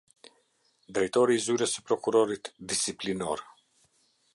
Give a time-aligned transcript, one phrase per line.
[0.97, 3.49] Drejtori i Zyrës së Prokurorit Disiplinor.